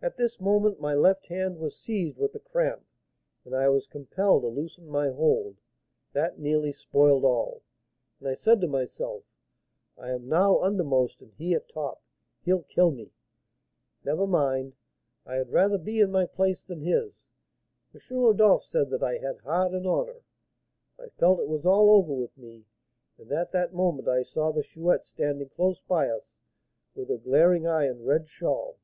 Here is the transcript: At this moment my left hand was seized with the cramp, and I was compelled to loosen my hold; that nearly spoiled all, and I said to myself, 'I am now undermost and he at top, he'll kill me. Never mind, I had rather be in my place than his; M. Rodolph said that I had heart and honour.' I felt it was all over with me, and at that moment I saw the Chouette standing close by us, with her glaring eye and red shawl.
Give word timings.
At 0.00 0.16
this 0.16 0.38
moment 0.40 0.78
my 0.80 0.94
left 0.94 1.26
hand 1.26 1.58
was 1.58 1.76
seized 1.76 2.18
with 2.18 2.34
the 2.34 2.38
cramp, 2.38 2.86
and 3.44 3.52
I 3.52 3.68
was 3.68 3.88
compelled 3.88 4.42
to 4.44 4.46
loosen 4.48 4.86
my 4.88 5.08
hold; 5.10 5.56
that 6.12 6.38
nearly 6.38 6.70
spoiled 6.70 7.24
all, 7.24 7.62
and 8.20 8.28
I 8.28 8.34
said 8.34 8.60
to 8.60 8.68
myself, 8.68 9.24
'I 9.98 10.10
am 10.12 10.28
now 10.28 10.60
undermost 10.60 11.20
and 11.20 11.32
he 11.32 11.52
at 11.52 11.68
top, 11.68 12.00
he'll 12.42 12.62
kill 12.62 12.92
me. 12.92 13.10
Never 14.04 14.24
mind, 14.24 14.76
I 15.24 15.34
had 15.34 15.50
rather 15.50 15.78
be 15.78 15.98
in 15.98 16.12
my 16.12 16.26
place 16.26 16.62
than 16.62 16.82
his; 16.82 17.30
M. 17.92 18.00
Rodolph 18.18 18.62
said 18.62 18.88
that 18.90 19.02
I 19.02 19.18
had 19.18 19.38
heart 19.38 19.72
and 19.72 19.84
honour.' 19.84 20.22
I 20.96 21.08
felt 21.08 21.40
it 21.40 21.48
was 21.48 21.66
all 21.66 21.90
over 21.90 22.14
with 22.14 22.38
me, 22.38 22.66
and 23.18 23.32
at 23.32 23.50
that 23.50 23.74
moment 23.74 24.06
I 24.06 24.22
saw 24.22 24.52
the 24.52 24.62
Chouette 24.62 25.04
standing 25.04 25.48
close 25.48 25.80
by 25.80 26.08
us, 26.08 26.38
with 26.94 27.08
her 27.08 27.18
glaring 27.18 27.66
eye 27.66 27.86
and 27.86 28.06
red 28.06 28.28
shawl. 28.28 28.78